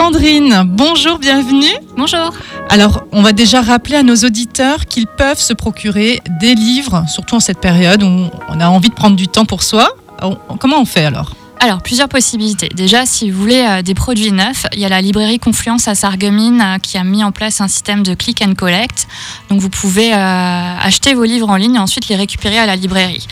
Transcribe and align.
Sandrine, 0.00 0.62
bonjour, 0.64 1.18
bienvenue. 1.18 1.76
Bonjour. 1.94 2.32
Alors, 2.70 3.04
on 3.12 3.20
va 3.20 3.32
déjà 3.32 3.60
rappeler 3.60 3.96
à 3.96 4.02
nos 4.02 4.16
auditeurs 4.16 4.86
qu'ils 4.86 5.06
peuvent 5.06 5.38
se 5.38 5.52
procurer 5.52 6.22
des 6.40 6.54
livres, 6.54 7.04
surtout 7.06 7.34
en 7.34 7.40
cette 7.40 7.60
période 7.60 8.02
où 8.02 8.30
on 8.48 8.60
a 8.60 8.68
envie 8.68 8.88
de 8.88 8.94
prendre 8.94 9.14
du 9.14 9.28
temps 9.28 9.44
pour 9.44 9.62
soi. 9.62 9.90
Comment 10.58 10.80
on 10.80 10.86
fait 10.86 11.04
alors? 11.04 11.34
Alors, 11.60 11.82
plusieurs 11.82 12.08
possibilités. 12.08 12.70
Déjà, 12.74 13.04
si 13.04 13.30
vous 13.30 13.38
voulez 13.38 13.60
euh, 13.60 13.82
des 13.82 13.92
produits 13.92 14.32
neufs, 14.32 14.64
il 14.72 14.80
y 14.80 14.86
a 14.86 14.88
la 14.88 15.02
librairie 15.02 15.38
Confluence 15.38 15.86
à 15.86 15.94
Sarreguemines 15.94 16.62
euh, 16.62 16.78
qui 16.78 16.96
a 16.96 17.04
mis 17.04 17.22
en 17.22 17.30
place 17.30 17.60
un 17.60 17.68
système 17.68 18.02
de 18.02 18.14
click 18.14 18.40
and 18.40 18.54
collect. 18.54 19.06
Donc, 19.50 19.60
vous 19.60 19.68
pouvez 19.68 20.14
euh, 20.14 20.78
acheter 20.80 21.12
vos 21.12 21.24
livres 21.24 21.50
en 21.50 21.56
ligne 21.56 21.74
et 21.74 21.78
ensuite 21.78 22.08
les 22.08 22.16
récupérer 22.16 22.56
à 22.56 22.64
la 22.64 22.74
librairie. 22.74 23.26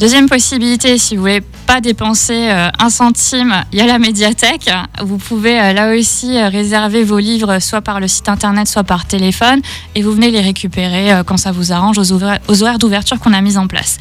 Deuxième 0.00 0.26
possibilité, 0.26 0.96
si 0.96 1.16
vous 1.16 1.22
voulez 1.22 1.42
pas 1.68 1.80
dépenser 1.82 2.48
un 2.50 2.88
centime, 2.90 3.54
il 3.72 3.78
y 3.78 3.82
a 3.82 3.86
la 3.86 3.98
médiathèque. 3.98 4.70
Vous 5.02 5.18
pouvez 5.18 5.54
là 5.74 5.94
aussi 5.94 6.40
réserver 6.40 7.04
vos 7.04 7.18
livres 7.18 7.58
soit 7.60 7.82
par 7.82 8.00
le 8.00 8.08
site 8.08 8.28
internet, 8.28 8.66
soit 8.66 8.84
par 8.84 9.06
téléphone, 9.06 9.60
et 9.94 10.00
vous 10.02 10.12
venez 10.12 10.30
les 10.30 10.40
récupérer 10.40 11.20
quand 11.26 11.36
ça 11.36 11.52
vous 11.52 11.70
arrange 11.72 11.98
aux, 11.98 12.12
horaires 12.12 12.78
d'ouverture 12.78 13.20
qu'on 13.20 13.34
a 13.34 13.42
mis 13.42 13.58
en 13.58 13.66
place. 13.66 13.98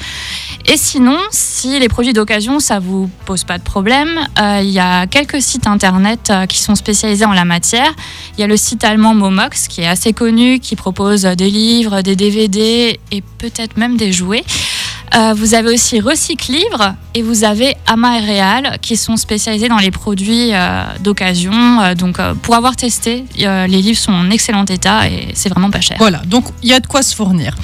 Et 0.70 0.76
sinon, 0.76 1.18
si 1.32 1.80
les 1.80 1.88
produits 1.88 2.14
d'occasion, 2.14 2.60
ça 2.60 2.80
vous 2.80 3.10
pose 3.26 3.44
pas 3.46 3.58
de 3.58 3.64
problème, 3.64 4.10
euh, 4.40 4.60
il 4.62 4.70
y 4.70 4.80
a 4.80 5.08
quelques 5.08 5.42
sites 5.42 5.66
internet 5.66 6.30
euh, 6.30 6.46
qui 6.46 6.60
sont 6.60 6.76
spécialisés 6.76 7.24
en 7.24 7.32
la 7.32 7.46
matière. 7.46 7.94
Il 8.38 8.42
y 8.42 8.44
a 8.44 8.48
le 8.48 8.58
site 8.58 8.84
allemand 8.84 9.14
Momox 9.14 9.70
qui 9.70 9.82
est 9.82 9.88
assez 9.88 10.12
connu, 10.12 10.60
qui 10.60 10.76
propose 10.76 11.22
des 11.24 11.50
livres, 11.50 12.02
des 12.02 12.18
DVD 12.18 13.00
et 13.12 13.22
peut-être 13.38 13.78
même 13.78 13.96
des 13.96 14.12
jouets. 14.12 14.44
Euh, 15.16 15.34
vous 15.36 15.54
avez 15.54 15.74
aussi 15.74 16.00
Recycle 16.00 16.52
Livre 16.52 16.96
et 17.14 17.22
vous 17.22 17.44
avez 17.44 17.76
Ama 17.88 18.20
et 18.20 18.26
Real 18.26 18.78
qui 18.82 18.98
sont 18.98 19.18
spécialisés 19.18 19.70
dans 19.70 19.78
les 19.78 19.92
produits 19.92 20.52
d'occasion. 21.00 21.52
donc, 21.96 22.18
pour 22.42 22.56
avoir 22.56 22.76
testé, 22.76 23.26
les 23.38 23.68
livres 23.68 24.00
sont 24.00 24.14
en 24.14 24.30
excellent 24.30 24.66
état 24.66 25.08
et 25.10 25.30
c'est 25.34 25.50
vraiment 25.50 25.72
pas 25.72 25.82
cher. 25.82 25.98
Voilà, 26.00 26.20
donc 26.26 26.46
il 26.62 26.70
y 26.70 26.74
a 26.74 26.80
de 26.80 26.88
quoi 26.88 27.02
se 27.02 27.16
fournir 27.16 27.56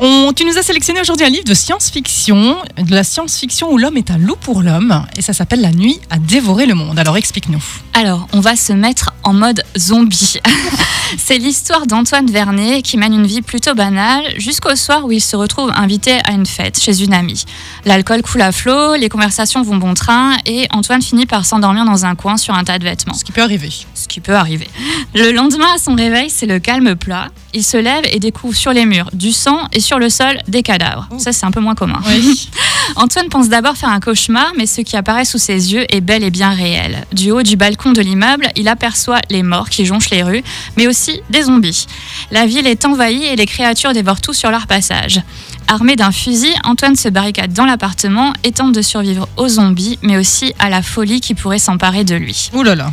tu 0.00 0.44
nous 0.44 0.58
as 0.58 0.62
sélectionné 0.62 1.00
aujourd'hui 1.00 1.26
un 1.26 1.30
livre 1.30 1.44
de 1.44 1.54
science-fiction, 1.54 2.56
de 2.78 2.94
la 2.94 3.04
science-fiction 3.04 3.70
où 3.70 3.78
l'homme 3.78 3.96
est 3.96 4.10
un 4.10 4.18
loup 4.18 4.36
pour 4.36 4.62
l'homme, 4.62 5.06
et 5.16 5.22
ça 5.22 5.32
s'appelle 5.32 5.60
La 5.60 5.70
nuit 5.70 6.00
à 6.10 6.18
dévorer 6.18 6.66
le 6.66 6.74
monde. 6.74 6.98
Alors 6.98 7.16
explique-nous. 7.16 7.62
Alors, 7.92 8.26
on 8.32 8.40
va 8.40 8.56
se 8.56 8.72
mettre 8.72 9.14
en 9.22 9.32
mode 9.32 9.62
zombie. 9.78 10.38
C'est 11.18 11.38
l'histoire 11.38 11.86
d'Antoine 11.86 12.26
Vernet 12.26 12.82
qui 12.82 12.96
mène 12.96 13.12
une 13.12 13.26
vie 13.26 13.42
plutôt 13.42 13.74
banale 13.74 14.24
jusqu'au 14.36 14.74
soir 14.74 15.04
où 15.04 15.12
il 15.12 15.20
se 15.20 15.36
retrouve 15.36 15.70
invité 15.76 16.18
à 16.24 16.32
une 16.32 16.46
fête 16.46 16.80
chez 16.80 17.02
une 17.02 17.14
amie. 17.14 17.44
L'alcool 17.84 18.22
coule 18.22 18.42
à 18.42 18.50
flot, 18.50 18.94
les 18.96 19.08
conversations 19.08 19.62
vont 19.62 19.76
bon 19.76 19.94
train 19.94 20.36
et 20.46 20.66
Antoine 20.70 21.02
finit 21.02 21.26
par 21.26 21.46
s'endormir 21.46 21.84
dans 21.84 22.04
un 22.04 22.16
coin 22.16 22.36
sur 22.36 22.54
un 22.54 22.64
tas 22.64 22.78
de 22.78 22.84
vêtements. 22.84 23.14
Ce 23.14 23.24
qui 23.24 23.32
peut 23.32 23.42
arriver. 23.42 23.70
Qui 24.14 24.20
peut 24.20 24.36
arriver. 24.36 24.68
Le 25.12 25.32
lendemain, 25.32 25.66
à 25.74 25.78
son 25.78 25.96
réveil, 25.96 26.30
c'est 26.30 26.46
le 26.46 26.60
calme 26.60 26.94
plat. 26.94 27.30
Il 27.52 27.64
se 27.64 27.76
lève 27.76 28.04
et 28.12 28.20
découvre 28.20 28.54
sur 28.54 28.72
les 28.72 28.86
murs 28.86 29.10
du 29.12 29.32
sang 29.32 29.66
et 29.72 29.80
sur 29.80 29.98
le 29.98 30.08
sol 30.08 30.38
des 30.46 30.62
cadavres. 30.62 31.08
Ça, 31.18 31.32
c'est 31.32 31.44
un 31.44 31.50
peu 31.50 31.58
moins 31.58 31.74
commun. 31.74 32.00
Antoine 32.94 33.28
pense 33.28 33.48
d'abord 33.48 33.76
faire 33.76 33.88
un 33.88 33.98
cauchemar, 33.98 34.52
mais 34.56 34.66
ce 34.66 34.82
qui 34.82 34.96
apparaît 34.96 35.24
sous 35.24 35.38
ses 35.38 35.72
yeux 35.72 35.84
est 35.92 36.00
bel 36.00 36.22
et 36.22 36.30
bien 36.30 36.50
réel. 36.50 37.04
Du 37.12 37.32
haut 37.32 37.42
du 37.42 37.56
balcon 37.56 37.90
de 37.90 38.00
l'immeuble, 38.00 38.46
il 38.54 38.68
aperçoit 38.68 39.20
les 39.30 39.42
morts 39.42 39.68
qui 39.68 39.84
jonchent 39.84 40.10
les 40.10 40.22
rues, 40.22 40.44
mais 40.76 40.86
aussi 40.86 41.20
des 41.30 41.42
zombies. 41.42 41.86
La 42.30 42.46
ville 42.46 42.68
est 42.68 42.84
envahie 42.84 43.24
et 43.24 43.34
les 43.34 43.46
créatures 43.46 43.94
dévorent 43.94 44.20
tout 44.20 44.32
sur 44.32 44.52
leur 44.52 44.68
passage. 44.68 45.22
Armé 45.66 45.96
d'un 45.96 46.12
fusil, 46.12 46.54
Antoine 46.62 46.94
se 46.94 47.08
barricade 47.08 47.52
dans 47.52 47.64
l'appartement 47.64 48.32
et 48.44 48.52
tente 48.52 48.72
de 48.72 48.82
survivre 48.82 49.28
aux 49.36 49.48
zombies, 49.48 49.98
mais 50.02 50.18
aussi 50.18 50.52
à 50.60 50.68
la 50.68 50.82
folie 50.82 51.20
qui 51.20 51.34
pourrait 51.34 51.58
s'emparer 51.58 52.04
de 52.04 52.14
lui. 52.14 52.50
Ouh 52.52 52.62
là 52.62 52.74
là 52.74 52.92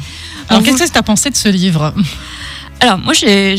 Alors, 0.50 0.64
qu'est-ce 0.64 0.84
que 0.84 0.92
tu 0.92 0.97
as 0.97 1.03
pensé 1.03 1.30
de 1.30 1.36
ce 1.36 1.50
livre? 1.50 1.94
Alors 2.81 2.97
moi 2.97 3.14
j'ai, 3.14 3.56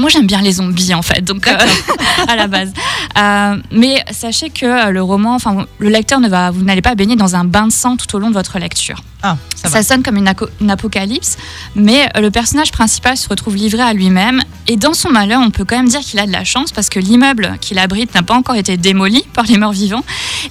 moi 0.00 0.08
j'aime 0.08 0.26
bien 0.26 0.40
les 0.40 0.52
zombies 0.52 0.94
en 0.94 1.02
fait, 1.02 1.22
donc 1.22 1.46
euh, 1.46 1.56
à 2.26 2.36
la 2.36 2.46
base. 2.46 2.72
Euh, 3.18 3.56
mais 3.70 4.02
sachez 4.10 4.48
que 4.48 4.64
euh, 4.64 4.90
le 4.90 5.02
roman, 5.02 5.34
enfin 5.34 5.66
le 5.78 5.88
lecteur 5.90 6.20
ne 6.20 6.28
va, 6.28 6.50
vous 6.50 6.62
n'allez 6.62 6.80
pas 6.80 6.94
baigner 6.94 7.14
dans 7.14 7.36
un 7.36 7.44
bain 7.44 7.66
de 7.66 7.72
sang 7.72 7.98
tout 7.98 8.16
au 8.16 8.18
long 8.18 8.30
de 8.30 8.34
votre 8.34 8.58
lecture. 8.58 9.02
Ah, 9.22 9.36
ça, 9.54 9.82
sonne 9.84 10.02
comme 10.02 10.16
une, 10.16 10.70
apocalypse, 10.70 11.36
mais 11.76 12.08
le 12.18 12.30
personnage 12.30 12.72
principal 12.72 13.16
se 13.16 13.28
retrouve 13.28 13.54
livré 13.54 13.82
à 13.82 13.92
lui-même 13.92 14.42
et 14.66 14.76
dans 14.76 14.94
son 14.94 15.10
malheur, 15.10 15.40
on 15.44 15.50
peut 15.50 15.64
quand 15.64 15.76
même 15.76 15.88
dire 15.88 16.00
qu'il 16.00 16.18
a 16.18 16.26
de 16.26 16.32
la 16.32 16.42
chance 16.42 16.72
parce 16.72 16.88
que 16.88 16.98
l'immeuble 16.98 17.56
qu'il 17.60 17.78
abrite 17.78 18.14
n'a 18.14 18.22
pas 18.22 18.34
encore 18.34 18.56
été 18.56 18.76
démoli 18.78 19.22
par 19.34 19.44
les 19.44 19.58
morts 19.58 19.72
vivants 19.72 20.04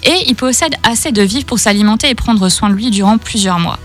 et 0.04 0.26
il 0.28 0.36
possède 0.36 0.76
assez 0.84 1.12
de 1.12 1.24
vivres 1.24 1.46
pour 1.46 1.60
s'alimenter 1.60 2.10
et 2.10 2.16
prendre 2.16 2.48
soin 2.50 2.70
de 2.70 2.76
lui 2.76 2.92
durant 2.92 3.18
plusieurs 3.18 3.60
mois. 3.60 3.80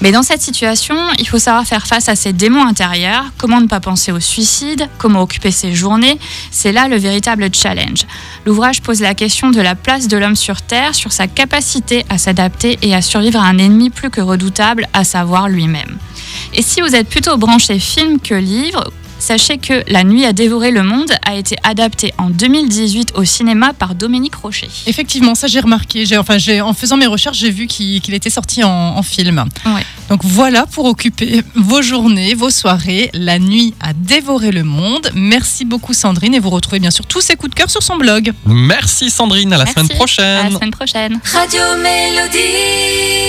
Mais 0.00 0.12
dans 0.12 0.22
cette 0.22 0.42
situation, 0.42 0.96
il 1.18 1.28
faut 1.28 1.38
savoir 1.38 1.64
faire 1.64 1.86
face 1.86 2.08
à 2.08 2.14
ses 2.14 2.32
démons 2.32 2.64
intérieurs, 2.64 3.24
comment 3.36 3.60
ne 3.60 3.66
pas 3.66 3.80
penser 3.80 4.12
au 4.12 4.20
suicide, 4.20 4.88
comment 4.96 5.22
occuper 5.22 5.50
ses 5.50 5.74
journées? 5.74 6.18
C'est 6.52 6.70
là 6.70 6.88
le 6.88 6.96
véritable 6.96 7.48
challenge. 7.52 8.06
L'ouvrage 8.46 8.80
pose 8.80 9.00
la 9.00 9.14
question 9.14 9.50
de 9.50 9.60
la 9.60 9.74
place 9.74 10.06
de 10.06 10.16
l'homme 10.16 10.36
sur 10.36 10.62
Terre, 10.62 10.94
sur 10.94 11.10
sa 11.10 11.26
capacité 11.26 12.06
à 12.08 12.18
s'adapter 12.18 12.78
et 12.82 12.94
à 12.94 13.02
survivre 13.02 13.40
à 13.40 13.46
un 13.46 13.58
ennemi 13.58 13.90
plus 13.90 14.10
que 14.10 14.20
redoutable, 14.20 14.86
à 14.92 15.02
savoir 15.02 15.48
lui-même. 15.48 15.98
Et 16.54 16.62
si 16.62 16.80
vous 16.80 16.94
êtes 16.94 17.08
plutôt 17.08 17.36
branché 17.36 17.78
film 17.80 18.20
que 18.20 18.34
livre, 18.34 18.92
Sachez 19.28 19.58
que 19.58 19.84
La 19.88 20.04
nuit 20.04 20.24
a 20.24 20.32
dévoré 20.32 20.70
le 20.70 20.82
monde 20.82 21.12
a 21.22 21.34
été 21.34 21.54
adapté 21.62 22.14
en 22.16 22.30
2018 22.30 23.12
au 23.14 23.24
cinéma 23.24 23.74
par 23.74 23.94
Dominique 23.94 24.36
Rocher. 24.36 24.70
Effectivement, 24.86 25.34
ça 25.34 25.48
j'ai 25.48 25.60
remarqué. 25.60 26.06
Enfin, 26.16 26.38
en 26.62 26.72
faisant 26.72 26.96
mes 26.96 27.06
recherches, 27.06 27.36
j'ai 27.36 27.50
vu 27.50 27.66
qu'il 27.66 28.14
était 28.14 28.30
sorti 28.30 28.64
en, 28.64 29.02
film. 29.02 29.44
Donc 30.08 30.24
voilà 30.24 30.64
pour 30.64 30.86
occuper 30.86 31.42
vos 31.54 31.82
journées, 31.82 32.32
vos 32.32 32.48
soirées. 32.48 33.10
La 33.12 33.38
nuit 33.38 33.74
a 33.80 33.92
dévoré 33.92 34.50
le 34.50 34.64
monde. 34.64 35.10
Merci 35.14 35.66
beaucoup 35.66 35.92
Sandrine 35.92 36.32
et 36.32 36.38
vous 36.38 36.48
retrouvez 36.48 36.80
bien 36.80 36.90
sûr 36.90 37.04
tous 37.04 37.20
ces 37.20 37.36
coups 37.36 37.50
de 37.50 37.54
cœur 37.54 37.68
sur 37.68 37.82
son 37.82 37.96
blog. 37.98 38.32
Merci 38.46 39.10
Sandrine, 39.10 39.52
à 39.52 39.58
la 39.58 39.66
semaine 39.66 39.88
prochaine. 39.88 40.46
À 40.46 40.48
la 40.48 40.56
semaine 40.56 40.70
prochaine. 40.70 41.20
Radio 41.34 41.60
Mélodie. 41.82 43.27